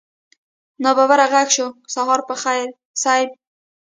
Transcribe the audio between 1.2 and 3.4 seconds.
غږ شو سهار په خير صيب.